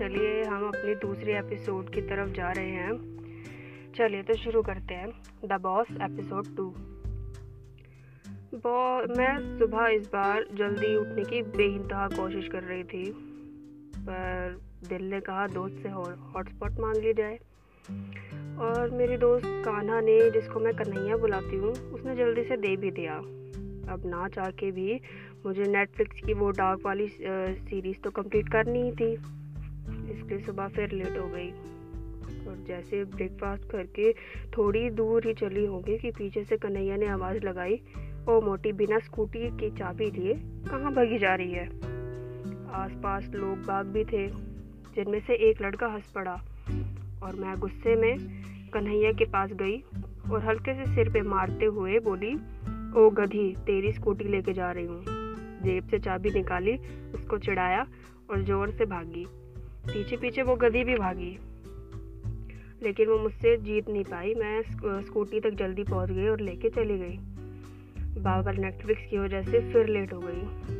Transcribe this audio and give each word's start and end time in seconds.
चलिए 0.00 0.42
हम 0.44 0.62
अपने 0.68 0.94
दूसरे 0.94 1.32
एपिसोड 1.38 1.88
की 1.92 2.00
तरफ़ 2.00 2.28
जा 2.30 2.50
रहे 2.50 2.70
हैं। 2.70 2.92
चलिए 3.96 4.22
तो 4.22 4.34
शुरू 4.34 4.62
करते 4.62 4.94
हैं। 4.94 5.08
द 5.44 5.58
बॉस 5.60 5.86
एपिसोड 6.02 6.46
टू 6.56 6.68
मैं 9.10 9.58
सुबह 9.58 9.86
इस 9.86 10.06
बार 10.06 10.46
जल्दी 10.54 10.94
उठने 10.96 11.24
की 11.24 11.42
बेइंतहा 11.56 12.06
कोशिश 12.08 12.48
कर 12.48 12.62
रही 12.62 12.84
थी, 12.84 13.04
पर 13.98 14.56
दिल 14.88 15.02
ने 15.10 15.20
कहा 15.20 15.46
दोस्त 15.46 15.82
से 15.82 15.88
हॉटस्पॉट 15.88 16.78
मांग 16.80 16.96
ली 16.96 17.12
जाए। 17.12 17.36
और 18.58 18.90
मेरी 18.90 19.16
दोस्त 19.16 19.46
कान्हा 19.64 20.00
ने, 20.00 20.18
जिसको 20.30 20.60
मैं 20.60 20.74
कन्हैया 20.76 21.16
बुलाती 21.16 21.56
हूँ, 21.56 21.72
उसने 21.90 22.16
जल्दी 22.16 22.44
से 22.44 22.56
दे 22.56 22.76
भी 22.76 22.90
दिया। 22.90 23.16
अब 23.92 24.02
ना 24.06 24.28
चाह 24.28 24.50
के 24.50 24.70
भी 24.70 25.00
मुझे 25.46 25.64
नेटफ्लिक्स 25.68 26.20
की 26.26 26.34
वो 26.34 26.50
डार्क 26.50 26.80
वाली 26.86 27.08
सीरीज़ 27.08 28.00
तो 28.00 28.10
कंप्लीट 28.10 28.48
करनी 28.48 28.82
ही 28.82 28.92
थी। 28.92 29.39
इसलिए 30.20 30.40
सुबह 30.40 30.68
फिर 30.68 30.92
लेट 30.92 31.18
हो 31.18 31.28
गई। 31.28 31.50
और 32.48 32.64
जैसे 32.68 33.04
ब्रेकफास्ट 33.04 33.70
करके 33.70 34.12
थोड़ी 34.56 34.90
दूर 34.90 35.26
ही 35.26 35.34
चली 35.34 35.66
होगी 35.66 35.98
कि 35.98 36.10
पीछे 36.10 36.44
से 36.44 36.56
कन्हैया 36.56 36.96
ने 36.96 37.06
आवाज़ 37.06 37.44
लगाई, 37.44 37.80
ओ 38.28 38.40
मोटी, 38.40 38.72
बिना 38.72 38.98
स्कूटी 38.98 39.50
की 39.50 39.70
चाबी 39.70 40.10
लिए 40.10 40.34
कहाँ 40.70 40.92
भगी 40.92 41.18
जा 41.18 41.34
रही 41.34 41.52
है? 41.52 41.66
आसपास 42.70 43.30
लोग 43.34 43.58
बाग 43.58 43.86
भी 43.86 44.04
थे, 44.04 44.28
जिनमें 44.94 45.20
से 45.20 45.34
एक 45.34 45.62
लड़का 45.62 45.86
हंस 45.86 46.12
पड़ा। 46.14 46.42
और 47.22 47.36
मैं 47.36 47.58
गुस्से 47.58 47.96
में 47.96 48.18
कन्हैया 48.74 49.12
के 49.12 49.24
पास 49.24 49.50
गई 49.52 49.78
और 50.32 50.44
हल्के 50.44 50.74
से 50.74 50.94
सिर 50.94 51.12
पे 51.12 51.22
मारते 51.22 51.64
हुए 51.64 51.98
बोली, 51.98 52.34
ओ 53.00 53.10
गधी, 53.10 53.56
तेरी 53.66 53.92
स्कूटी 53.92 54.24
लेके 54.24 54.52
जा 54.52 54.70
रही 54.70 54.86
हूँ। 54.86 55.04
जेब 55.62 55.88
से 55.88 55.98
चाबी 55.98 56.30
निकाली, 56.30 56.76
उसको 57.14 57.38
चिढ़ाया 57.38 57.86
और 58.30 58.42
ज़ोर 58.42 58.70
से 58.70 58.86
भागी। 58.86 59.26
पीछे 59.86 60.16
पीछे 60.16 60.42
वो 60.42 60.56
गधी 60.56 60.84
भी 60.84 60.94
भागी। 60.94 61.38
लेकिन 62.82 63.08
वो 63.08 63.18
मुझसे 63.18 63.56
जीत 63.56 63.88
नहीं 63.88 64.04
पाई। 64.04 64.34
मैं 64.34 64.62
स्कूटी 65.02 65.40
तक 65.40 65.50
जल्दी 65.50 65.82
पहुँच 65.82 66.10
गई 66.10 66.28
और 66.28 66.40
लेके 66.40 66.68
चली 66.68 66.98
गई। 66.98 67.18
बाबर 68.20 68.54
नेटफ्लिक्स 68.54 69.02
की 69.10 69.18
वजह 69.18 69.42
से 69.42 69.72
फिर 69.72 69.86
लेट 69.86 70.12
हो 70.12 70.20
गई। 70.24 70.70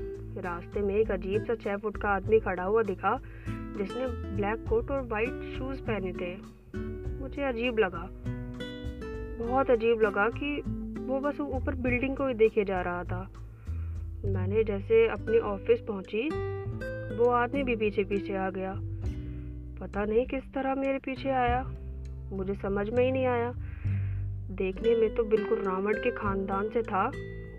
रास्ते 0.40 0.80
में 0.80 0.96
एक 0.96 1.10
अजीब 1.10 1.44
सा 1.44 1.54
छः 1.54 1.76
फुट 1.76 1.96
का 1.96 2.08
आदमी 2.08 2.40
खड़ा 2.40 2.62
हुआ 2.62 2.82
दिखा, 2.82 3.20
जिसने 3.48 4.06
ब्लैक 4.36 4.64
कोट 4.68 4.90
और 4.90 5.06
वाइट 5.06 5.58
शूज़ 5.58 5.82
पहने 5.82 6.12
थे। 6.12 6.36
मुझे 7.20 7.42
अजीब 7.42 7.78
लगा। 7.78 8.08
बहुत 9.46 9.70
अजीब 9.70 10.00
लगा 10.00 10.28
कि 10.28 10.60
वो 11.00 11.20
बस 11.20 11.40
ऊपर 11.40 11.74
बिल्डिंग 11.74 12.16
को 12.16 12.26
ही 12.26 12.34
देखे 12.34 12.64
जा 12.64 12.80
रहा 12.80 13.04
था। 13.04 13.30
मैंने 14.24 14.64
जैसे 14.64 15.08
अपने 15.08 15.38
ऑफ़िस 15.38 15.80
पहुँची, 15.80 16.28
वो 17.16 17.30
आदमी 17.30 17.62
भी 17.62 17.76
पीछे 17.76 18.04
पीछे 18.04 18.36
आ 18.36 18.50
गया। 18.50 18.80
पता 19.80 20.04
नहीं 20.04 20.26
किस 20.26 20.52
तरह 20.54 20.74
मेरे 20.74 20.98
पीछे 20.98 21.30
आया। 21.30 21.62
मुझे 22.32 22.54
समझ 22.54 22.88
में 22.90 23.04
ही 23.04 23.12
नहीं 23.12 23.26
आया। 23.26 23.52
देखने 24.50 24.96
में 24.96 25.14
तो 25.14 25.24
बिल्कुल 25.24 25.58
रावण 25.58 25.94
के 25.94 26.10
खानदान 26.10 26.68
से 26.68 26.82
था, 26.82 27.10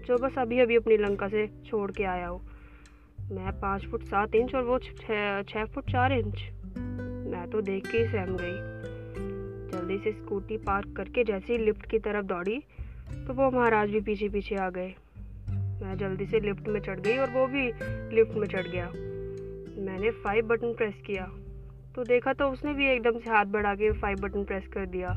जो 0.06 0.18
बस 0.18 0.38
अभी 0.38 0.60
अभी 0.60 0.76
अपनी 0.76 0.98
लंका 0.98 1.28
से 1.28 1.48
छोड़ 1.66 1.92
के 1.92 2.04
आया 2.04 2.28
हो। 2.28 2.42
मैं 3.32 3.52
पाँच 3.60 3.86
फुट 3.86 4.04
सात 4.04 4.36
इंच 4.36 4.56
और 4.56 4.64
वो 4.64 4.80
छः 5.44 5.66
फुट 5.66 5.92
चार 5.92 6.14
इंच। 6.14 6.42
मैं 7.28 7.50
तो 7.50 7.62
देख 7.62 7.92
के 7.92 7.98
ही 7.98 8.06
सहम 8.06 8.38
गई। 8.42 8.72
जल्दी 9.72 9.98
से 9.98 10.12
स्कूटी 10.12 10.58
पार्क 10.58 10.94
करके 10.98 11.24
जैसे 11.24 11.54
ही 11.54 11.66
लिफ्ट 11.66 11.86
की 11.86 12.00
तरफ़ 12.00 12.26
दौड़ी 12.26 12.60
तो 13.28 13.34
वो 13.34 13.52
महाराज 13.52 13.90
भी 13.90 14.02
पीछे 14.02 14.30
पीछे 14.30 14.56
आ 14.56 14.70
गए। 14.70 14.94
मैं 15.84 15.98
जल्दी 15.98 16.26
से 16.26 16.40
लिफ्ट 16.40 16.68
में 16.68 16.80
चढ़ 16.82 17.00
गई 17.00 17.18
और 17.18 17.30
वो 17.30 17.48
भी 17.48 17.72
लिफ्ट 18.16 18.32
में 18.32 18.48
चढ़ 18.48 18.68
गया। 18.68 18.86
मैंने 19.82 20.12
फाइव 20.12 20.48
बटन 20.48 20.74
प्रेस 20.74 21.02
किया। 21.08 21.32
तो 21.96 22.04
देखा 22.04 22.34
तो 22.34 22.50
उसने 22.50 22.74
भी 22.74 22.88
एकदम 22.88 23.20
से 23.20 23.30
हाथ 23.30 23.46
बढ़ा 23.46 23.76
के 23.76 23.92
फाइव 23.92 24.18
बटन 24.18 24.44
प्रेस 24.44 24.68
कर 24.68 24.86
दिया। 24.86 25.10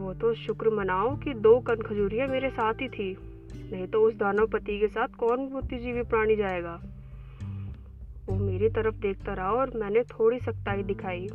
वो 0.00 0.14
तो 0.14 0.34
शुक्र 0.34 0.70
मनाओ 0.70 1.16
कि 1.16 1.34
दो 1.34 1.60
कन 1.60 1.74
खजूरियाँ 1.74 2.28
मेरे 2.28 2.50
साथ 2.50 2.74
ही 2.74 2.88
थी। 2.88 3.16
नहीं 3.72 3.86
तो 3.86 4.00
उस 4.00 4.14
दानव 4.14 4.46
पति 4.46 4.78
के 4.78 4.88
साथ 4.88 5.08
कौन 5.08 5.48
बुद्धिजीवी 5.48 6.02
प्राणी 6.02 6.36
जाएगा? 6.36 6.80
वो 8.26 8.34
मेरी 8.36 8.68
तरफ़ 8.68 8.94
देखता 8.94 9.34
रहा 9.34 9.52
और 9.52 9.70
मैंने 9.76 10.02
थोड़ी 10.02 10.38
सख्ताई 10.38 10.82
दिखाई 10.82 11.26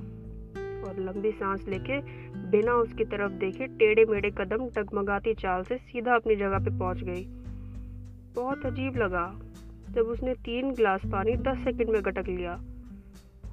और 0.86 0.96
लंबी 1.00 1.32
सांस 1.32 1.68
लेके 1.68 2.00
बिना 2.50 2.74
उसकी 2.74 3.06
तरफ़ 3.06 3.32
देखे 3.32 3.68
टेढ़े 3.68 4.06
मेढ़े 4.06 4.30
कदम 4.30 4.70
टगमगाती 4.70 5.34
चाल 5.34 5.64
से 5.64 5.78
सीधा 5.78 6.16
अपनी 6.16 6.36
जगह 6.36 6.60
पे 6.60 6.78
पहुँच 6.80 7.04
गई। 7.04 7.26
बहुत 8.36 8.66
अजीब 8.66 8.98
लगा 8.98 9.40
जब 9.90 10.08
उसने 10.08 10.34
तीन 10.34 10.74
गिलास 10.74 11.02
पानी 11.06 11.36
दस 11.36 11.58
सेकंड 11.58 11.90
में 11.90 12.02
गटक 12.06 12.28
लिया। 12.28 12.62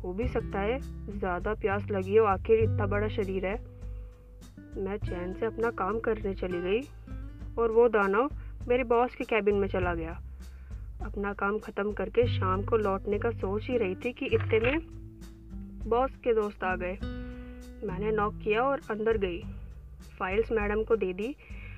हो 0.02 0.12
भी 0.12 0.28
सकता 0.28 0.60
है। 0.60 0.78
ज़्यादा 1.18 1.54
प्यास 1.54 1.86
लगी 1.90 2.16
हो, 2.16 2.24
आखिर 2.24 2.60
इतना 2.60 2.86
बड़ा 2.86 3.08
शरीर 3.08 3.46
है। 3.46 3.56
मैं 4.76 4.96
चैन 4.98 5.32
से 5.32 5.46
अपना 5.46 5.70
काम 5.70 5.98
करने 5.98 6.34
चली 6.34 6.60
गई 6.60 6.80
और 7.58 7.70
वो 7.72 7.88
दानव 7.88 8.30
मेरे 8.68 8.84
बॉस 8.84 9.14
के 9.14 9.24
कैबिन 9.24 9.54
में 9.54 9.68
चला 9.68 9.94
गया। 9.94 10.18
अपना 11.02 11.32
काम 11.32 11.58
ख़त्म 11.58 11.92
करके 11.92 12.26
शाम 12.28 12.62
को 12.62 12.76
लौटने 12.76 13.18
का 13.18 13.30
सोच 13.30 13.66
ही 13.70 13.76
रही 13.78 13.94
थी 13.94 14.12
कि 14.12 14.26
इतने 14.26 14.60
में 14.60 14.78
बॉस 15.88 16.16
के 16.16 16.34
दोस्त 16.34 16.64
आ 16.64 16.74
गए। 16.76 16.98
मैंने 17.86 18.10
नॉक 18.10 18.34
किया 18.34 18.62
और 18.62 18.80
अंदर 18.90 19.18
गई। 19.18 19.42
फाइल्स 20.18 20.52
मैडम 20.52 20.82
को 20.82 20.96
दे 20.96 21.12
दी। 21.12 21.34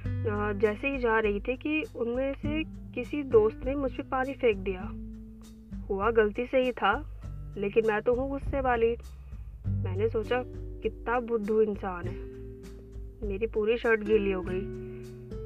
जैसे 0.07 0.89
ही 0.89 0.99
जा 0.99 1.19
रही 1.19 1.41
थी 1.41 1.57
कि 1.57 1.83
उनमें 1.97 2.35
से 2.35 2.63
किसी 2.95 3.23
दोस्त 3.23 3.65
ने 3.65 3.75
मुझ 3.75 3.91
पर 3.93 4.03
पानी 4.03 4.33
फेंक 4.33 4.59
दिया। 4.59 4.83
हुआ 5.89 6.11
गलती 6.11 6.47
से 6.47 6.63
ही 6.63 6.73
था। 6.73 6.93
लेकिन 7.59 7.87
मैं 7.87 8.03
तो 8.03 8.15
हूँ 8.15 8.31
गुस्से 8.31 8.61
वाली। 8.61 8.97
मैंने 9.67 10.09
सोचा, 10.09 10.43
कितना 10.83 11.21
बुद्धू 11.21 11.61
इंसान 11.61 12.09
है। 12.09 12.17
मेरी 13.29 13.47
पूरी 13.47 13.77
शर्ट 13.77 14.01
गीली 14.01 14.33
हो 14.33 14.43
गई। 14.47 14.61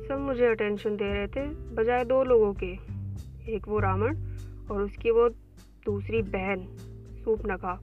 सब 0.08 0.18
मुझे 0.18 0.46
अटेंशन 0.46 0.96
दे 0.96 1.14
रहे 1.14 1.26
थे, 1.26 1.46
बजाय 1.46 2.04
दो 2.04 2.24
लोगों 2.24 2.54
के। 2.54 2.92
एक 3.52 3.68
वो 3.68 3.78
रावण 3.78 4.16
और 4.70 4.82
उसकी 4.82 5.10
वो 5.10 5.28
दूसरी 5.84 6.22
बहन 6.22 6.68
सूप 7.24 7.42
नखा 7.46 7.80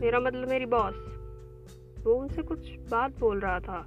मेरा 0.00 0.20
मतलब 0.20 0.48
मेरी 0.48 0.66
बॉस 0.66 0.94
वो 2.04 2.14
उनसे 2.14 2.42
कुछ 2.42 2.78
बात 2.90 3.18
बोल 3.18 3.40
रहा 3.40 3.60
था 3.60 3.86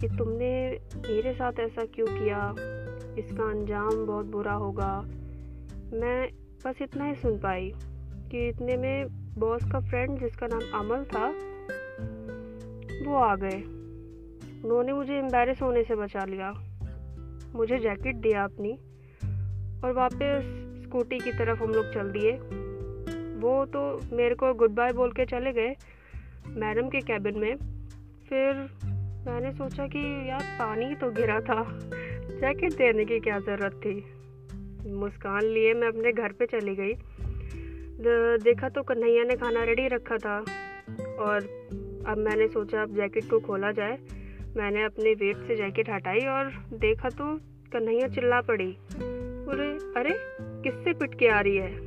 कि 0.00 0.08
तुमने 0.08 0.80
मेरे 0.96 1.34
साथ 1.34 1.52
ऐसा 1.60 1.84
क्यों 1.84 2.06
किया? 2.06 2.54
इसका 3.18 3.50
अंजाम 3.50 4.06
बहुत 4.06 4.26
बुरा 4.26 4.52
होगा। 4.52 5.00
मैं 5.92 6.30
बस 6.66 6.82
इतना 6.82 7.04
ही 7.04 7.14
सुन 7.14 7.38
पाई। 7.38 7.72
कि 8.30 8.48
इतने 8.48 8.76
में 8.76 9.06
बॉस 9.38 9.64
का 9.72 9.80
फ्रेंड 9.80 10.18
जिसका 10.18 10.46
नाम 10.46 10.62
अमल 10.74 11.04
था, 11.04 11.26
वो 13.10 13.16
आ 13.16 13.36
गए। 13.36 13.62
उन्होंने 14.64 14.92
मुझे 14.92 15.14
एम्बेरस 15.14 15.62
होने 15.62 15.84
से 15.84 15.94
बचा 15.94 16.24
लिया। 16.24 16.52
मुझे 17.54 17.78
जैकेट 17.78 18.16
दिया 18.16 18.44
अपनी 18.44 18.72
और 19.84 19.92
वापस 19.92 20.42
स्कूटी 20.84 21.18
की 21.18 21.32
तरफ़ 21.32 21.62
हम 21.62 21.70
लोग 21.70 21.94
चल 21.94 22.10
दिए। 22.10 22.32
वो 23.40 23.64
तो 23.64 24.00
मेरे 24.16 24.34
को 24.34 24.54
गुड 24.54 24.70
बाय 24.70 24.92
बोल 24.92 25.12
के 25.12 25.24
चले 25.24 25.52
गए 25.52 25.74
मैडम 26.48 26.88
के 26.88 27.00
कैबिन 27.00 27.38
में। 27.38 27.56
फिर 28.28 28.68
मैंने 29.28 29.52
सोचा 29.52 29.86
कि 29.86 30.30
यार 30.30 30.40
पानी 30.40 30.94
तो 30.94 31.10
गिरा 31.10 31.40
था। 31.40 31.78
जैकेट 32.40 32.72
देने 32.72 33.04
की 33.04 33.20
क्या 33.20 33.38
ज़रूरत 33.38 33.72
थी? 33.72 34.04
मुस्कान 34.90 35.42
लिए 35.42 35.74
मैं 35.74 35.88
अपने 35.88 36.12
घर 36.12 36.32
पे 36.32 36.46
चली 36.46 36.74
गई। 36.76 36.92
देखा 38.42 38.68
तो 38.68 38.82
कन्हैया 38.82 39.24
ने 39.24 39.36
खाना 39.36 39.64
रेडी 39.64 39.88
रखा 39.88 40.16
था। 40.16 40.38
और 41.18 41.36
अब 42.06 42.18
मैंने 42.18 42.48
सोचा 42.48 42.82
अब 42.82 42.94
जैकेट 42.94 43.30
को 43.30 43.40
खोला 43.40 43.72
जाए। 43.72 43.98
मैंने 44.56 44.84
अपने 44.84 45.14
वेट 45.14 45.36
से 45.36 45.56
जैकेट 45.56 45.90
हटाई 45.90 46.18
और 46.18 46.64
देखा 46.72 47.08
तो 47.08 47.38
कन्हैया 47.72 48.08
चिल्ला 48.08 48.40
पड़ी। 48.40 48.76
बोले, 49.46 50.00
अरे, 50.00 50.18
किससे 50.40 50.92
पिट 50.92 51.18
के 51.18 51.28
आ 51.28 51.40
रही 51.40 51.56
है? 51.56 51.80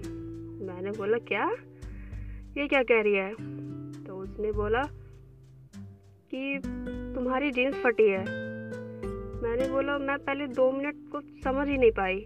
मैंने 0.65 0.91
बोला, 0.91 1.17
क्या? 1.17 1.51
ये 2.57 2.67
क्या 2.67 2.83
कह 2.83 3.01
रही 3.01 3.13
है? 3.13 3.33
तो 4.05 4.15
उसने 4.15 4.51
बोला 4.51 4.83
कि, 6.31 6.62
तुम्हारी 7.15 7.51
जीन्स 7.51 7.75
फटी 7.75 8.09
है। 8.09 8.19
मैंने 9.41 9.69
बोला, 9.69 9.97
मैं 9.97 10.17
पहले 10.17 10.47
दो 10.47 10.71
मिनट 10.71 10.95
को 11.12 11.21
समझ 11.21 11.67
ही 11.67 11.77
नहीं 11.77 11.91
पाई 11.91 12.19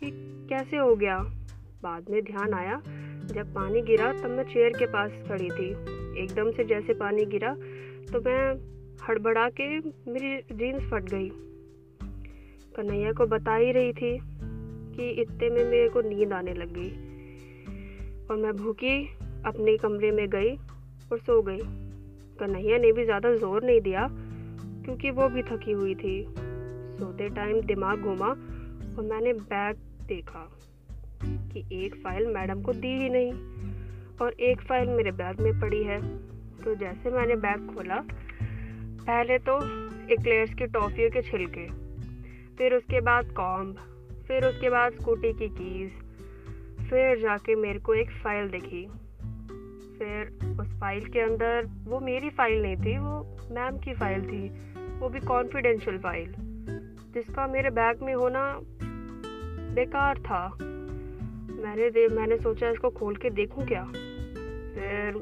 कि 0.00 0.10
कैसे 0.48 0.76
हो 0.76 0.96
गया? 0.96 1.18
बाद 1.82 2.10
में 2.10 2.24
ध्यान 2.24 2.54
आया 2.54 2.82
जब 3.34 3.52
पानी 3.54 3.80
गिरा 3.82 4.12
तब 4.12 4.30
मैं 4.30 4.44
चेयर 4.44 4.72
के 4.78 4.86
पास 4.86 5.10
खड़ी 5.28 5.50
थी। 5.50 5.70
एकदम 6.22 6.50
से 6.52 6.64
जैसे 6.64 6.94
पानी 6.94 7.24
गिरा 7.26 7.54
तो 8.12 8.20
मैं 8.20 8.40
हड़बड़ा 8.98 9.48
के 9.50 9.66
मेरी 9.78 10.36
जीन्स 10.52 10.90
फट 10.90 11.08
गई। 11.10 11.28
कन्हैया 12.76 13.12
को 13.12 13.26
बता 13.26 13.54
ही 13.54 13.72
रही 13.72 13.92
थी 13.92 14.18
कि 14.96 15.10
इतने 15.22 15.50
में 15.50 15.64
मेरे 15.64 15.88
को 15.88 16.00
नींद 16.00 16.32
आने 16.32 16.54
लग 16.54 16.72
गई। 16.72 16.90
और 18.26 18.36
मैं 18.36 18.52
भूखी 18.56 18.96
अपने 19.46 19.76
कमरे 19.76 20.10
में 20.10 20.28
गई 20.30 20.54
और 21.12 21.18
सो 21.18 21.40
गई। 21.42 21.60
कन्हैया 22.38 22.78
ने 22.78 22.92
भी 22.92 23.04
ज़्यादा 23.04 23.34
ज़ोर 23.36 23.64
नहीं 23.64 23.80
दिया, 23.80 24.06
क्योंकि 24.84 25.10
वो 25.10 25.28
भी 25.28 25.42
थकी 25.42 25.72
हुई 25.72 25.94
थी। 25.94 26.16
सोते 26.98 27.28
टाइम 27.28 27.60
दिमाग 27.60 28.02
घूमा 28.02 28.28
और 28.28 29.04
मैंने 29.04 29.32
बैग 29.32 29.76
देखा। 30.06 30.50
कि 31.54 31.64
एक 31.76 31.94
फ़ाइल 31.94 32.26
मैडम 32.26 32.62
को 32.62 32.72
दी 32.72 32.92
ही 32.98 33.08
नहीं 33.08 33.32
और 34.22 34.32
एक 34.42 34.60
फ़ाइल 34.60 34.88
मेरे 34.88 35.12
बैग 35.12 35.40
में 35.40 35.60
पड़ी 35.60 35.82
है। 35.84 36.00
तो 36.64 36.74
जैसे 36.74 37.10
मैंने 37.10 37.36
बैग 37.36 37.74
खोला, 37.74 37.96
पहले 39.00 39.38
तो 39.38 39.56
एक्लेयर्स 40.14 40.54
की 40.54 40.66
टॉफ़ियों 40.66 41.10
के 41.10 41.22
छिलके, 41.22 41.66
फिर 42.56 42.74
उसके 42.74 43.00
बाद 43.00 43.32
कॉम्ब 43.32 43.76
फिर 44.28 44.44
उसके 44.44 44.70
बाद 44.70 44.92
स्कूटी 44.92 45.32
की 45.32 45.48
कीज़ 45.50 46.84
फिर 46.84 47.18
जाके 47.18 47.54
मेरे 47.54 47.78
को 47.78 47.94
एक 47.94 48.10
फ़ाइल 48.22 48.48
दिखी। 48.48 48.86
फिर 49.98 50.56
उस 50.60 50.68
फ़ाइल 50.80 51.04
के 51.06 51.20
अंदर 51.20 51.66
वो 51.84 52.00
मेरी 52.00 52.30
फ़ाइल 52.30 52.62
नहीं 52.62 52.76
थी, 52.76 52.96
वो 52.98 53.36
मैम 53.50 53.78
की 53.78 53.94
फ़ाइल 53.94 54.22
थी, 54.22 54.48
वो 54.98 55.08
भी 55.08 55.20
कॉन्फिडेंशियल 55.20 55.98
फ़ाइल 55.98 56.34
जिसका 57.14 57.46
मेरे 57.46 57.70
बैग 57.70 58.02
में 58.02 58.14
होना 58.14 58.44
बेकार 59.74 60.18
था। 60.18 60.46
मैंने 61.64 61.90
दे, 61.90 62.08
मैंने 62.08 62.36
सोचा 62.36 62.70
इसको 62.70 62.90
खोल 62.90 63.16
के 63.16 63.30
देखूँ 63.30 63.66
क्या? 63.66 63.84
फिर 64.74 65.14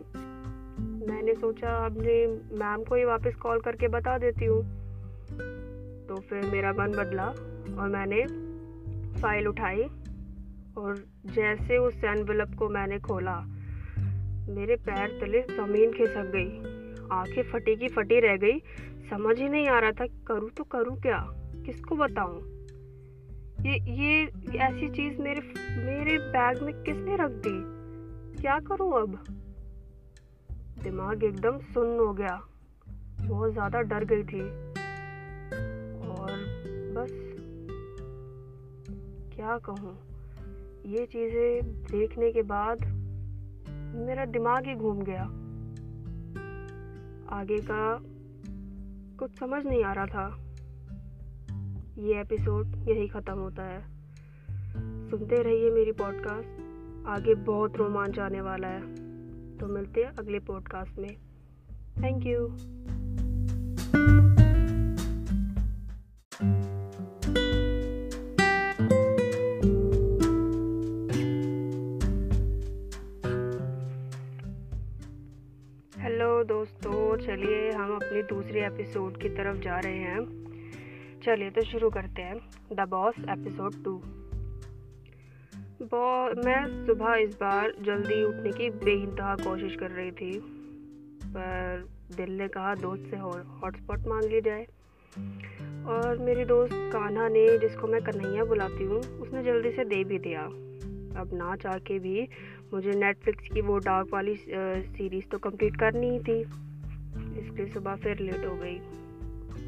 मैंने 1.08 1.34
सोचा 1.34 1.86
अपने 1.86 2.26
मैम 2.58 2.84
को 2.84 2.94
ही 2.94 3.04
वापस 3.04 3.34
कॉल 3.34 3.60
करके 3.60 3.88
बता 3.88 4.18
देती 4.18 4.44
हूँ। 4.44 4.62
तो 6.06 6.14
फिर 6.20 6.42
मेरा 6.42 6.72
मन 6.72 6.92
बदला 6.92 7.26
और 7.82 7.88
मैंने 7.88 8.26
फ़ाइल 9.20 9.48
उठाई 9.48 9.82
और 10.78 11.04
जैसे 11.26 11.78
उस 11.78 12.04
एनवेलप 12.04 12.54
को 12.58 12.68
मैंने 12.68 12.98
खोला, 12.98 13.40
मेरे 14.48 14.76
पैर 14.76 15.18
तले 15.20 15.42
ज़मीन 15.42 15.92
खिसक 15.92 16.32
गई। 16.34 16.58
आँखें 17.12 17.42
फटी 17.42 17.76
की 17.76 17.88
फटी 17.88 18.20
रह 18.20 18.36
गई। 18.36 18.58
समझ 19.10 19.38
ही 19.38 19.48
नहीं 19.48 19.68
आ 19.68 19.78
रहा 19.78 19.90
था, 19.90 20.06
करूँ 20.26 20.50
तो 20.50 20.64
करूँ 20.64 21.00
क्या? 21.00 21.26
किसको 21.66 21.96
बताऊँ? 21.96 22.51
ये 23.62 23.72
ये 23.72 24.22
ऐसी 24.58 24.88
चीज़ 24.88 25.18
मेरे 25.18 25.40
मेरे 25.84 26.18
बैग 26.18 26.62
में 26.62 26.82
किसने 26.82 27.16
रख 27.16 27.30
दी? 27.30 27.82
क्या 28.42 28.58
करूँ 28.58 29.02
अब? 29.02 29.24
दिमाग 30.82 31.24
एकदम 31.24 31.58
सुन्न 31.58 31.98
हो 32.00 32.12
गया। 32.12 32.42
बहुत 33.20 33.52
ज़्यादा 33.52 33.80
डर 33.80 34.04
गई 34.04 34.22
थी। 34.22 34.40
और 36.08 36.32
बस, 36.94 37.12
क्या 39.36 39.58
कहूँ? 39.58 39.98
ये 40.86 41.06
चीज़ें 41.06 41.82
देखने 41.82 42.32
के 42.32 42.42
बाद 42.42 42.84
मेरा 43.96 44.24
दिमाग 44.24 44.66
ही 44.66 44.74
घूम 44.74 45.02
गया। 45.02 45.22
आगे 47.38 47.60
का 47.60 48.00
कुछ 49.18 49.38
समझ 49.38 49.66
नहीं 49.66 49.84
आ 49.84 49.92
रहा 49.92 50.06
था। 50.06 50.41
ये 51.98 52.20
एपिसोड 52.20 52.66
यही 52.88 53.08
ख़त्म 53.08 53.32
होता 53.32 53.62
है। 53.62 53.80
सुनते 55.10 55.42
रहिए 55.42 55.70
मेरी 55.70 55.92
पॉडकास्ट 55.92 57.06
आगे 57.06 57.34
बहुत 57.34 57.76
रोमांच 57.76 58.18
आने 58.18 58.40
वाला 58.40 58.68
है। 58.68 58.80
तो 59.58 59.66
मिलते 59.66 60.02
हैं 60.02 60.10
अगले 60.10 60.38
पॉडकास्ट 60.38 60.98
में। 60.98 61.16
थैंक 62.02 62.26
यू 62.26 62.46
हेलो 76.02 76.44
दोस्तों, 76.44 77.16
चलिए 77.16 77.70
हम 77.70 77.96
अपनी 77.96 78.22
दूसरे 78.22 78.66
एपिसोड 78.66 79.16
की 79.16 79.28
तरफ़ 79.28 79.58
जा 79.58 79.78
रहे 79.78 79.98
हैं। 79.98 80.41
चलिए 81.24 81.50
तो 81.50 81.62
शुरू 81.62 81.88
करते 81.90 82.22
हैं। 82.22 82.36
द 82.72 82.86
बॉस 82.88 83.14
एपिसोड 83.30 83.74
टू 83.84 83.90
मैं 86.38 86.86
सुबह 86.86 87.14
इस 87.16 87.34
बार 87.34 87.72
जल्दी 87.82 88.22
उठने 88.24 88.50
की 88.52 88.68
बेइंतहा 88.84 89.34
कोशिश 89.36 89.76
कर 89.76 89.90
रही 89.90 90.10
थी, 90.10 90.32
पर 91.26 91.84
दिल 92.16 92.30
ने 92.38 92.48
कहा 92.48 92.74
दोस्त 92.74 93.10
से 93.10 93.16
हॉटस्पॉट 93.16 94.06
मांग 94.06 94.24
ली 94.24 94.40
जाए। 94.40 94.62
और 95.86 96.18
मेरी 96.18 96.44
दोस्त 96.44 96.74
कान्हा 96.92 97.28
ने, 97.28 97.46
जिसको 97.58 97.86
मैं 97.86 98.00
कन्हैया 98.02 98.44
बुलाती 98.44 98.84
हूँ, 98.84 98.98
उसने 98.98 99.42
जल्दी 99.44 99.70
से 99.70 99.84
दे 99.84 100.02
भी 100.04 100.18
दिया। 100.18 100.42
अब 101.20 101.30
ना 101.34 101.54
चाह 101.56 101.78
के 101.80 101.98
भी 101.98 102.28
मुझे 102.72 102.92
नेटफ्लिक्स 102.96 103.48
की 103.54 103.60
वो 103.60 103.78
डार्क 103.80 104.08
वाली 104.12 104.34
सीरीज़ 104.36 105.26
तो 105.26 105.38
कंप्लीट 105.38 105.76
करनी 105.76 106.10
ही 106.10 106.18
थी। 106.20 106.40
इसलिए 107.40 107.66
सुबह 107.66 107.96
फिर 107.96 108.18
लेट 108.20 108.46
हो 108.46 108.54
गई। 108.56 108.78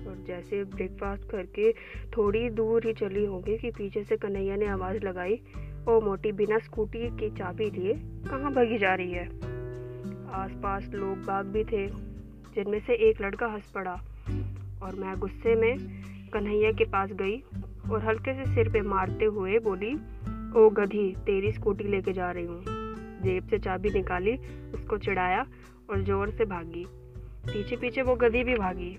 और 0.07 0.25
जैसे 0.27 0.65
ब्रेकफास्ट 0.65 1.31
करके 1.31 1.73
थोड़ी 2.17 2.51
दूर 2.51 2.87
ही 2.87 2.93
चली 2.93 3.25
होगी 3.25 3.59
कि 3.59 3.71
पीछे 3.71 4.05
से 4.05 4.17
कन्हैया 4.17 4.57
ने 4.57 4.67
आवाज़ 4.67 5.05
लगाई, 5.05 5.41
ओ 5.89 6.01
मोटी, 6.01 6.33
बिना 6.33 6.59
स्कूटी 6.59 7.11
की 7.11 7.31
चाबी 7.31 7.71
लिए, 7.71 7.95
कहाँ 8.03 8.53
भगी 8.53 8.79
जा 8.79 8.95
रही 8.95 9.13
है? 9.13 9.27
आसपास 10.33 10.91
लोग 10.95 11.19
बाग 11.19 11.47
भी 11.47 11.65
थे, 11.65 11.87
जिनमें 12.55 12.81
से 12.81 12.95
एक 12.95 13.21
लड़का 13.21 13.47
हंस 13.47 13.71
पड़ा 13.75 14.01
और 14.83 14.95
मैं 14.95 15.19
गुस्से 15.19 15.55
में 15.55 15.79
कन्हैया 16.33 16.73
के 16.73 16.85
पास 16.85 17.11
गई 17.13 17.43
और 17.91 18.05
हल्के 18.05 18.35
से 18.35 18.55
सिर 18.55 18.69
पे 18.69 18.81
मारते 18.81 19.25
हुए 19.25 19.59
बोली, 19.59 19.95
ओ 20.59 20.71
गधी, 20.71 21.15
तेरी 21.19 21.53
स्कूटी 21.53 21.85
लेके 21.85 22.13
जा 22.13 22.31
रही 22.31 22.45
हूँ। 22.45 22.63
जेब 23.23 23.49
से 23.49 23.59
चाबी 23.59 23.91
निकाली, 23.91 24.37
उसको 24.75 24.99
चिढ़ाया 24.99 25.47
और 25.91 26.03
ज़ोर 26.03 26.31
से 26.31 26.45
भागी। 26.45 26.87
पीछे 27.47 27.77
पीछे 27.77 28.03
वो 28.03 28.15
गधी 28.15 28.45
भी 28.45 28.55
भागी। 28.55 28.99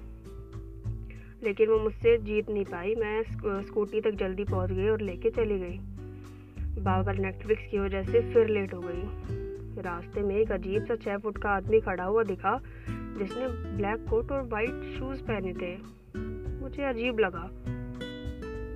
लेकिन 1.44 1.70
वो 1.70 1.80
मुझसे 1.80 2.18
जीत 2.18 2.50
नहीं 2.50 2.66
पाई। 2.66 2.96
मैं 2.96 3.24
स्कूटी 3.62 4.02
तक 4.02 4.12
जल्दी 4.12 4.44
पहुँच 4.44 4.72
गई 4.72 4.88
और 4.88 5.02
लेके 5.02 5.30
चली 5.30 5.60
गई। 5.60 5.80
बाबर 6.82 7.16
नेटफ्लिक्स 7.16 7.68
की 7.72 7.80
वजह 7.80 8.04
से 8.04 8.34
फिर 8.34 8.48
लेट 8.48 8.74
हो 8.74 8.82
गई। 8.86 9.36
रास्ते 9.82 10.22
में 10.22 10.36
एक 10.36 10.52
अजीब 10.52 10.86
सा 10.86 10.96
छः 10.96 11.18
फुट 11.18 11.38
का 11.38 11.50
आदमी 11.50 11.80
खड़ा 11.80 12.04
हुआ 12.04 12.24
दिखा, 12.24 12.62
जिसने 12.90 13.48
ब्लैक 13.78 14.06
कोट 14.10 14.32
और 14.32 14.42
वाइट 14.42 14.98
शूज़ 14.98 15.24
पहने 15.24 15.54
थे। 15.54 15.78
मुझे 16.62 16.84
अजीब 16.84 17.20
लगा। 17.20 17.50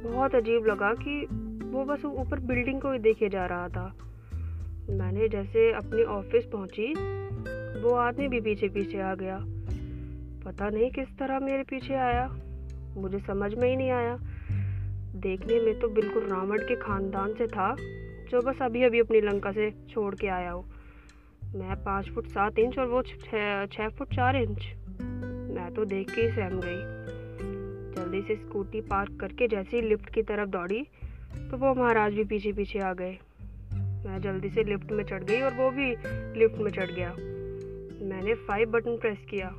बहुत 0.09 0.35
अजीब 0.35 0.65
लगा 0.65 0.93
कि 0.93 1.25
वो 1.63 1.85
बस 1.85 2.05
ऊपर 2.05 2.39
बिल्डिंग 2.39 2.81
को 2.81 2.91
ही 2.91 2.99
देखे 2.99 3.29
जा 3.29 3.45
रहा 3.45 3.69
था। 3.69 3.93
मैंने 4.89 5.27
जैसे 5.27 5.71
अपनी 5.71 6.03
ऑफ़िस 6.03 6.45
पहुँची, 6.45 6.93
वो 7.81 7.95
आदमी 7.95 8.27
भी 8.27 8.41
पीछे 8.41 8.67
पीछे 8.67 9.01
आ 9.01 9.15
गया। 9.15 9.39
पता 10.45 10.69
नहीं 10.69 10.91
किस 10.91 11.17
तरह 11.17 11.39
मेरे 11.39 11.63
पीछे 11.63 11.93
आया। 11.93 12.39
मुझे 12.97 13.19
समझ 13.19 13.53
में 13.53 13.69
ही 13.69 13.75
नहीं 13.75 13.91
आया। 13.91 14.17
देखने 15.15 15.59
में 15.59 15.79
तो 15.79 15.87
बिल्कुल 15.87 16.23
रावण 16.23 16.57
के 16.57 16.75
खानदान 16.75 17.33
से 17.33 17.47
था, 17.47 17.75
जो 18.29 18.41
बस 18.41 18.61
अभी 18.61 18.83
अभी 18.83 18.99
अपनी 18.99 19.21
लंका 19.21 19.51
से 19.51 19.71
छोड़ 19.89 20.15
के 20.15 20.27
आया 20.27 20.51
हो। 20.51 20.65
मैं 21.55 21.75
पाँच 21.75 22.09
फुट 22.09 22.27
सात 22.27 22.59
इंच 22.59 22.77
और 22.79 22.87
वो 22.87 23.01
छः 23.01 23.89
फुट 23.89 24.13
चार 24.15 24.35
इंच। 24.35 24.65
मैं 25.51 25.73
तो 25.73 25.85
देख 25.85 26.15
के 26.15 26.21
ही 26.21 26.29
सहम 26.29 26.59
गई। 26.59 26.99
जल्दी 27.95 28.21
से 28.21 28.35
स्कूटी 28.35 28.81
पार्क 28.81 29.17
करके 29.21 29.47
जैसे 29.47 29.77
ही 29.77 29.81
लिफ्ट 29.81 30.09
की 30.09 30.21
तरफ़ 30.21 30.49
दौड़ी 30.49 30.81
तो 31.51 31.57
वो 31.57 31.73
महाराज 31.75 32.13
भी 32.13 32.23
पीछे 32.23 32.51
पीछे 32.53 32.79
आ 32.79 32.93
गए। 32.93 33.17
मैं 34.05 34.21
जल्दी 34.21 34.49
से 34.49 34.63
लिफ्ट 34.63 34.91
में 34.91 35.03
चढ़ 35.03 35.23
गई 35.23 35.41
और 35.41 35.53
वो 35.53 35.69
भी 35.71 35.89
लिफ्ट 36.39 36.57
में 36.57 36.71
चढ़ 36.71 36.91
गया। 36.91 37.09
मैंने 38.05 38.33
फाइव 38.33 38.69
बटन 38.69 38.97
प्रेस 38.97 39.17
किया। 39.29 39.49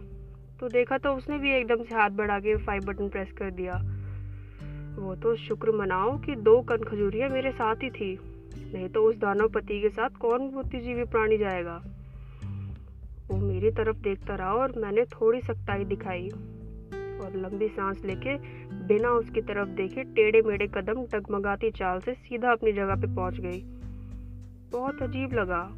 तो 0.60 0.68
देखा 0.68 0.98
तो 0.98 1.14
उसने 1.14 1.38
भी 1.38 1.50
एकदम 1.50 1.82
से 1.82 1.94
हाथ 1.94 2.10
बढ़ा 2.10 2.38
के 2.38 2.56
फाइव 2.56 2.82
बटन 2.82 3.08
प्रेस 3.08 3.32
कर 3.32 3.50
दिया। 3.50 3.74
वो 4.98 5.14
तो 5.14 5.36
शुक्र 5.36 5.72
मनाओ 5.72 6.18
कि 6.18 6.34
दो 6.36 6.60
कन 6.62 6.76
खजूरियाँ 6.76 7.28
मेरे 7.28 7.50
साथ 7.50 7.76
ही 7.76 7.90
थी। 7.90 8.18
नहीं 8.74 8.88
तो 8.88 9.04
उस 9.04 9.16
दानव 9.16 9.48
पति 9.48 9.80
के 9.80 9.88
साथ 9.88 10.10
कौन 10.10 10.50
बुद्धिजीवी 10.50 11.04
प्राणी 11.04 11.38
जाएगा? 11.38 11.82
वो 13.30 13.36
मेरी 13.36 13.70
तरफ़ 13.70 13.96
देखता 13.96 14.34
रहा 14.34 14.52
और 14.52 14.72
मैंने 14.76 15.04
थोड़ी 15.04 15.40
सख्ताई 15.40 15.84
दिखाई 15.84 16.28
और 16.28 17.32
लंबी 17.36 17.68
सांस 17.68 18.04
लेके 18.04 18.36
बिना 18.86 19.10
उसकी 19.10 19.40
तरफ़ 19.40 19.68
देखे 19.68 20.04
टेढ़े 20.04 20.42
मेढ़े 20.42 20.66
कदम 20.66 21.04
टगमगाती 21.06 21.70
चाल 21.70 22.00
से 22.00 22.14
सीधा 22.14 22.52
अपनी 22.52 22.72
जगह 22.72 22.94
पे 22.94 23.14
पहुँच 23.16 23.40
गई। 23.40 23.62
बहुत 24.72 25.02
अजीब 25.02 25.32
लगा 25.32 25.68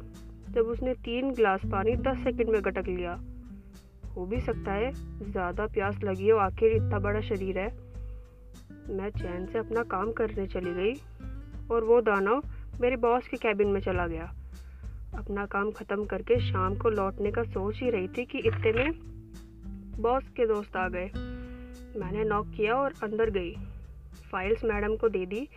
जब 0.49 0.65
उसने 0.67 0.93
तीन 0.93 1.33
गिलास 1.33 1.61
पानी 1.65 1.95
दस 1.95 2.23
सेकंड 2.23 2.49
में 2.49 2.61
गटक 2.63 2.87
लिया। 2.87 3.19
हो 4.15 4.25
भी 4.25 4.39
सकता 4.41 4.71
है। 4.71 4.91
ज़्यादा 5.31 5.65
प्यास 5.67 5.99
लगी 6.03 6.29
हो, 6.29 6.37
आखिर 6.39 6.71
इतना 6.73 6.99
बड़ा 6.99 7.21
शरीर 7.21 7.57
है। 7.59 7.67
मैं 8.89 9.09
चैन 9.11 9.45
से 9.45 9.59
अपना 9.59 9.83
काम 9.89 10.11
करने 10.11 10.47
चली 10.47 10.73
गई 10.73 10.93
और 11.71 11.83
वो 11.83 11.99
दानव 12.01 12.43
मेरे 12.81 12.95
बॉस 12.97 13.27
के 13.27 13.37
कैबिन 13.37 13.67
में 13.67 13.79
चला 13.81 14.07
गया। 14.07 14.33
अपना 15.17 15.45
काम 15.45 15.71
ख़त्म 15.71 16.05
करके 16.05 16.39
शाम 16.41 16.75
को 16.75 16.89
लौटने 16.89 17.31
का 17.31 17.43
सोच 17.43 17.79
ही 17.79 17.89
रही 17.89 18.07
थी 18.07 18.25
कि 18.25 18.37
इतने 18.39 18.71
में 18.73 18.91
बॉस 20.01 20.29
के 20.29 20.47
दोस्त 20.47 20.75
आ 20.75 20.87
गए। 20.87 21.09
मैंने 21.99 22.23
नॉक 22.23 22.47
किया 22.47 22.75
और 22.75 22.93
अंदर 23.03 23.29
गई। 23.29 23.55
फाइल्स 24.31 24.63
मैडम 24.63 24.95
को 24.95 25.09
दे 25.09 25.25
दी। 25.25 25.47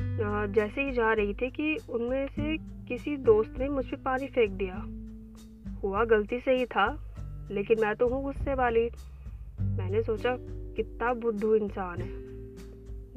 जैसे 0.00 0.80
ही 0.80 0.92
जा 0.92 1.12
रही 1.12 1.34
थी 1.34 1.50
कि 1.50 1.76
उनमें 1.90 2.26
से 2.26 2.56
किसी 2.88 3.16
दोस्त 3.16 3.58
ने 3.58 3.68
मुझ 3.68 3.84
पर 3.86 3.96
पानी 3.96 4.26
फेंक 4.26 4.52
दिया। 4.52 4.76
हुआ 5.82 6.04
गलती 6.04 6.40
से 6.40 6.56
ही 6.56 6.66
था। 6.66 6.86
लेकिन 7.50 7.80
मैं 7.80 7.96
तो 7.96 8.08
हूँ 8.08 8.22
गुस्से 8.22 8.54
वाली। 8.54 8.90
मैंने 9.60 10.02
सोचा 10.02 10.36
कितना 10.40 11.14
बुद्धू 11.14 11.54
इंसान 11.54 12.00
है। 12.00 12.10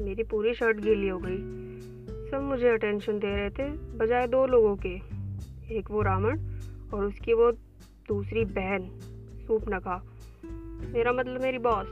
मेरी 0.06 0.24
पूरी 0.24 0.54
शर्ट 0.54 0.78
गीली 0.78 1.08
हो 1.08 1.20
गई। 1.24 1.70
सब 2.32 2.42
मुझे 2.42 2.70
अटेंशन 2.70 3.20
दे 3.20 3.36
रहे 3.36 3.50
थे, 3.50 3.70
बजाय 3.70 4.28
दो 4.28 4.46
लोगों 4.46 4.76
के। 4.76 5.20
एक 5.76 5.92
वो 5.92 6.02
रावण 6.02 6.40
और 6.94 7.06
उसकी 7.06 7.34
वो 7.34 7.52
दूसरी 8.08 8.46
बहन 8.46 8.90
सूप 9.48 9.62
नखा 9.70 10.04
मेरा 10.94 11.12
मतलब 11.12 11.42
मेरी 11.42 11.58
बॉस 11.58 11.88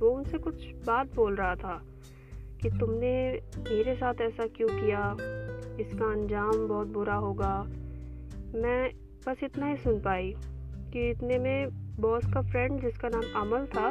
वो 0.00 0.08
उनसे 0.08 0.38
कुछ 0.38 0.74
बात 0.86 1.14
बोल 1.14 1.34
रहा 1.34 1.54
था 1.54 1.82
कि 2.62 2.70
तुमने 2.70 3.32
मेरे 3.58 3.94
साथ 3.94 4.14
ऐसा 4.20 4.46
क्यों 4.46 4.68
किया? 4.68 5.16
इसका 5.80 6.12
अंजाम 6.12 6.68
बहुत 6.68 6.86
बुरा 6.86 7.14
होगा। 7.14 7.62
मैं 8.54 8.90
बस 9.28 9.44
इतना 9.44 9.66
ही 9.66 9.76
सुन 9.76 10.00
पाई। 10.00 10.34
कि 10.92 11.10
इतने 11.10 11.38
में 11.38 11.68
बॉस 12.00 12.24
का 12.34 12.40
फ्रेंड 12.42 12.80
जिसका 12.80 13.08
नाम 13.08 13.22
अमल 13.36 13.66
था, 13.66 13.88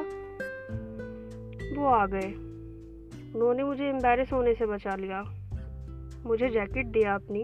वो 1.75 1.87
आ 1.87 2.05
गए। 2.05 2.31
उन्होंने 3.35 3.63
मुझे 3.63 3.85
एम्बेरस 3.85 4.33
होने 4.33 4.53
से 4.53 4.65
बचा 4.65 4.95
लिया। 4.95 5.23
मुझे 6.25 6.49
जैकेट 6.49 6.85
दिया 6.85 7.15
अपनी 7.15 7.43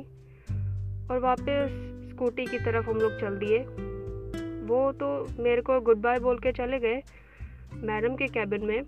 और 1.12 1.20
वापस 1.20 1.70
स्कूटी 2.14 2.46
की 2.46 2.58
तरफ़ 2.58 2.90
हम 2.90 2.98
लोग 2.98 3.20
चल 3.20 3.38
दिए। 3.38 3.58
वो 4.68 4.92
तो 4.92 5.08
मेरे 5.44 5.62
को 5.62 5.80
गुड 5.82 5.98
बाय 5.98 6.20
बोल 6.20 6.38
के 6.38 6.52
चले 6.52 6.80
गए 6.80 7.02
मैडम 7.76 8.16
के 8.16 8.28
कैबिन 8.28 8.66
में। 8.66 8.82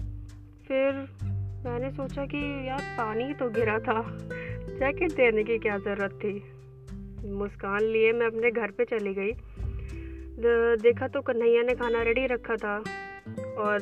फिर 0.67 1.07
मैंने 1.65 1.91
सोचा 1.91 2.25
कि 2.25 2.67
यार 2.67 2.79
पानी 2.97 3.33
तो 3.33 3.49
गिरा 3.49 3.79
था 3.79 4.01
जैकेट 4.79 5.11
देने 5.11 5.43
की 5.43 5.57
क्या 5.57 5.77
ज़रूरत 5.77 6.19
थी? 6.23 6.43
मुस्कान 7.29 7.81
लिए 7.81 8.11
मैं 8.13 8.27
अपने 8.27 8.51
घर 8.51 8.71
पे 8.71 8.85
चली 8.85 9.13
गई। 9.13 9.31
देखा 10.81 11.07
तो 11.07 11.21
कन्हैया 11.21 11.63
ने 11.63 11.75
खाना 11.75 12.01
रेडी 12.01 12.25
रखा 12.25 12.55
था। 12.55 12.77
और 13.57 13.75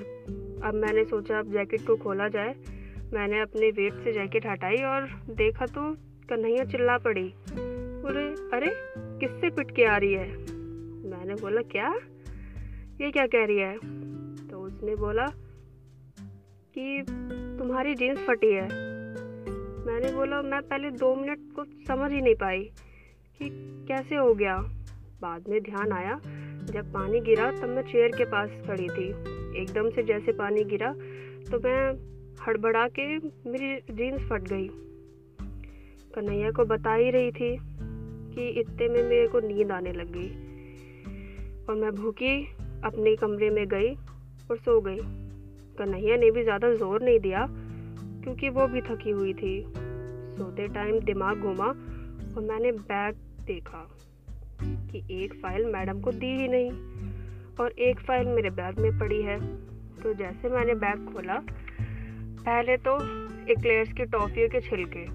अब 0.64 0.74
मैंने 0.74 1.06
सोचा, 1.06 1.40
अब 1.40 1.52
जैकेट 1.52 1.82
को 1.88 1.96
खोला 1.96 2.28
जाए। 2.28 2.56
मैंने 3.14 3.42
अपने 3.42 3.70
वेट 3.70 3.94
से 3.94 4.14
जैकेट 4.14 4.46
हटाई 4.46 4.76
और 4.76 5.02
देखा 5.30 5.66
तो 5.66 5.94
कन्हैया 6.30 6.66
चिल्ला 6.66 6.98
पड़ी। 6.98 7.34
बोले, 8.02 8.58
अरे, 8.58 8.76
किससे 8.98 9.50
पिट 9.50 9.72
के 9.76 9.84
आ 9.84 9.98
रही 9.98 10.14
है? 10.14 10.38
मैंने 11.10 11.36
बोला, 11.36 11.62
क्या? 11.62 12.00
ये 13.02 13.12
क्या 13.12 13.28
कह 13.28 13.46
रही 13.46 13.58
है? 13.58 13.78
तो 14.48 14.60
उसने 14.60 14.96
बोला 14.96 15.26
कि, 16.74 17.06
तुम्हारी 17.60 17.96
जीन्स 17.96 18.20
फटी 18.20 18.52
है। 18.52 18.64
मैंने 19.86 20.12
बोला, 20.12 20.42
मैं 20.42 20.62
पहले 20.62 20.92
दो 20.92 21.16
मिनट 21.16 21.40
को 21.56 21.66
समझ 21.66 22.12
ही 22.12 22.22
नहीं 22.22 22.36
पाई 22.36 22.60
कि 23.38 23.50
कैसे 23.88 24.16
हो 24.16 24.34
गया? 24.34 24.58
बाद 25.22 25.48
में 25.50 25.64
ध्यान 25.64 25.92
आया 25.92 26.22
जब 26.68 26.92
पानी 26.94 27.20
गिरा 27.22 27.52
तब 27.52 27.70
मैं 27.70 27.84
चेयर 27.84 28.12
के 28.12 28.26
पास 28.26 28.50
खड़ी 28.68 28.88
थी। 28.90 29.08
एकदम 29.62 29.90
से 29.90 30.04
जैसे 30.04 30.32
पानी 30.32 30.64
गिरा 30.64 30.92
तो 31.52 31.60
मैं 31.60 31.80
हड़बड़ा 32.48 32.88
के 32.90 33.06
मेरी 33.18 33.76
जीन्स 33.92 34.28
फट 34.30 34.48
गई। 34.48 34.68
कन्हैया 36.14 36.52
को 36.52 36.66
बता 36.66 36.94
ही 36.94 37.10
रही 37.12 37.32
थी 37.32 37.56
कि 38.34 38.48
इतने 38.60 38.88
में 38.88 39.04
मेरे 39.04 39.28
को 39.28 39.40
नींद 39.40 39.72
आने 39.72 39.92
लग 39.92 40.12
गई। 40.12 40.30
और 41.66 41.76
मैं 41.76 41.92
भूखी 41.92 42.36
अपने 42.84 43.16
कमरे 43.16 43.50
में 43.50 43.68
गई 43.68 43.94
और 44.52 44.58
सो 44.58 44.80
गई। 44.82 44.98
कन्हैया 45.78 46.18
ने 46.18 46.32
भी 46.32 46.44
ज़्यादा 46.44 46.74
ज़ोर 46.74 47.02
नहीं 47.02 47.20
दिया, 47.20 47.46
क्योंकि 48.24 48.50
वो 48.50 48.68
भी 48.68 48.82
थकी 48.82 49.12
हुई 49.12 49.34
थी। 49.34 49.60
सोते 50.38 50.68
टाइम 50.68 51.00
दिमाग 51.00 51.42
घूमा 51.42 51.68
और 51.68 52.42
मैंने 52.44 52.72
बैग 52.72 53.16
देखा। 53.46 53.88
कि 54.62 55.04
एक 55.14 55.34
फ़ाइल 55.34 55.66
मैडम 55.66 56.02
को 56.02 56.12
दी 56.12 56.36
ही 56.38 56.48
नहीं 56.48 56.72
और 57.60 57.72
एक 57.80 58.00
फ़ाइल 58.00 58.28
मेरे 58.28 58.50
बैग 58.50 58.80
में 58.80 58.98
पड़ी 59.00 59.22
है। 59.22 59.40
तो 60.04 60.14
जैसे 60.14 60.50
मैंने 60.50 60.74
बैग 60.76 61.14
खोला, 61.14 61.40
पहले 62.40 62.78
तो 62.78 62.96
एक्लेयर्स 63.52 63.94
की 63.94 64.06
टॉफ़ियों 64.06 64.50
के 64.50 64.62
छिलके, 64.62 65.06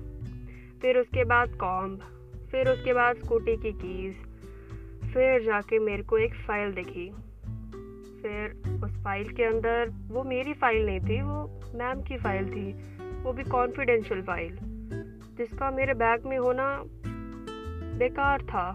फिर 0.81 0.99
उसके 0.99 1.25
बाद 1.25 1.55
कॉम्ब 1.55 2.01
फिर 2.51 2.69
उसके 2.69 2.93
बाद 2.93 3.17
स्कूटी 3.17 3.57
की 3.57 3.73
कीज़ 3.73 4.15
फिर 5.13 5.43
जाके 5.43 5.79
मेरे 5.79 6.03
को 6.03 6.19
एक 6.19 6.35
फ़ाइल 6.47 6.73
दिखी। 6.73 7.09
फिर 8.23 8.81
उस 8.85 8.93
फ़ाइल 9.05 9.29
के 9.29 9.45
अंदर 9.45 9.93
वो 10.09 10.23
मेरी 10.25 10.53
फ़ाइल 10.53 10.87
नहीं 10.87 11.01
थी, 11.01 11.21
वो 11.23 11.61
मैम 11.75 12.03
की 12.03 12.17
फ़ाइल 12.17 12.49
थी, 12.49 12.73
वो 13.23 13.33
भी 13.33 13.45
कॉन्फिडेंशियल 13.45 14.23
फ़ाइल 14.23 14.57
जिसका 15.39 15.71
मेरे 15.71 15.95
बैग 15.95 16.27
में 16.27 16.39
होना 16.39 16.67
बेकार 17.99 18.43
था। 18.43 18.71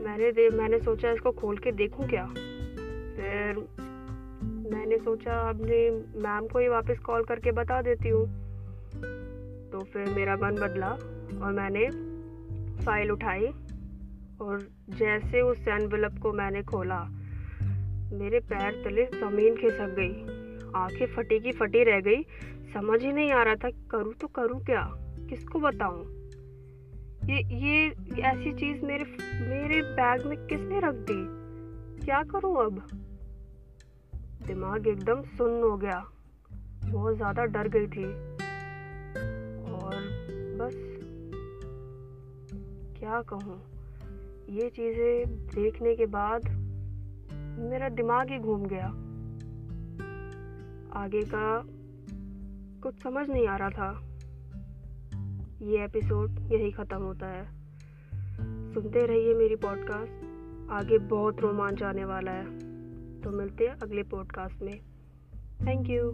मैंने 0.00 0.32
दे, 0.32 0.48
मैंने 0.48 0.78
सोचा 0.78 1.10
इसको 1.10 1.30
खोल 1.30 1.56
के 1.58 1.72
देखूँ 1.72 2.08
क्या? 2.08 2.26
फिर 2.26 3.56
मैंने 4.74 4.98
सोचा 4.98 5.32
अपने 5.48 5.90
मैम 6.20 6.46
को 6.46 6.58
ही 6.58 6.68
वापस 6.68 6.98
कॉल 6.98 7.24
करके 7.24 7.52
बता 7.52 7.82
देती 7.82 8.08
हूँ। 8.08 8.26
तो 9.70 9.80
फिर 9.84 10.10
मेरा 10.10 10.36
मन 10.36 10.54
बदला 10.54 10.90
और 11.44 11.52
मैंने 11.52 11.90
फ़ाइल 12.84 13.10
उठाई 13.10 13.46
और 14.40 14.68
जैसे 14.90 15.40
उस 15.40 15.68
एनवेलप 15.68 16.18
को 16.22 16.32
मैंने 16.32 16.62
खोला, 16.62 17.00
मेरे 18.12 18.40
पैर 18.40 18.82
तले 18.84 19.04
ज़मीन 19.04 19.56
खिसक 19.56 19.94
गई। 19.98 20.40
आँखें 20.74 21.06
फटी 21.06 21.40
की 21.40 21.52
फटी 21.52 21.84
रह 21.84 22.00
गई। 22.00 22.22
समझ 22.74 23.02
ही 23.02 23.12
नहीं 23.12 23.30
आ 23.32 23.42
रहा 23.42 23.54
था, 23.54 23.70
करूँ 23.90 24.14
तो 24.14 24.28
करूँ 24.28 24.64
क्या? 24.64 24.88
किसको 25.30 25.58
बताऊँ? 25.58 26.19
ये 27.30 27.36
ये 27.36 27.88
ऐसी 28.20 28.52
चीज़ 28.52 28.84
मेरे 28.84 29.04
मेरे 29.48 29.82
बैग 29.82 30.26
में 30.26 30.46
किसने 30.46 30.80
रख 30.80 30.94
दी? 30.94 31.26
क्या 32.04 32.22
करूँ 32.22 32.66
अब? 32.66 32.88
दिमाग 34.46 34.86
एकदम 34.86 35.22
सुन्न 35.22 35.62
हो 35.62 35.76
गया। 35.76 36.04
बहुत 36.86 37.16
ज़्यादा 37.16 37.44
डर 37.44 37.68
गई 37.68 37.86
थी। 37.86 38.04
और 39.72 39.96
बस, 40.60 40.74
क्या 43.00 43.22
कहूँ? 43.22 43.62
ये 44.50 44.68
चीज़ें 44.70 45.46
देखने 45.46 45.96
के 45.96 46.06
बाद 46.06 46.48
मेरा 47.70 47.88
दिमाग 47.88 48.30
ही 48.30 48.38
घूम 48.38 48.66
गया। 48.66 48.86
आगे 51.00 51.22
का 51.22 51.62
कुछ 52.82 53.02
समझ 53.02 53.30
नहीं 53.30 53.48
आ 53.48 53.56
रहा 53.56 53.70
था। 53.70 54.09
ये 55.62 55.84
एपिसोड 55.84 56.30
यही 56.30 56.70
ख़त्म 56.70 56.96
होता 56.96 57.26
है। 57.26 57.44
सुनते 58.74 59.06
रहिए 59.06 59.34
मेरी 59.34 59.56
पॉडकास्ट 59.56 60.12
आगे 60.70 60.98
बहुत 60.98 61.40
रोमांच 61.40 61.82
आने 61.82 62.04
वाला 62.04 62.30
है। 62.30 62.44
तो 63.20 63.30
मिलते 63.30 63.66
हैं 63.66 63.78
अगले 63.78 64.02
पॉडकास्ट 64.02 64.62
में। 64.62 64.80
Thank 65.66 65.90
you 65.90 66.12